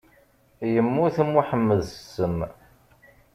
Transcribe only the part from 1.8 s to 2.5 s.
s ssem.